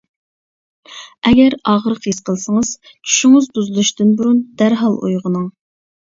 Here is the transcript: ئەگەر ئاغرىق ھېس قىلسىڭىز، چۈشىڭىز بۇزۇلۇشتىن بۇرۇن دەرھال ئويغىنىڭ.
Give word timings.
ئەگەر 1.31 1.55
ئاغرىق 1.73 2.07
ھېس 2.09 2.21
قىلسىڭىز، 2.29 2.71
چۈشىڭىز 2.87 3.49
بۇزۇلۇشتىن 3.57 4.09
بۇرۇن 4.23 4.39
دەرھال 4.63 4.97
ئويغىنىڭ. 5.09 5.45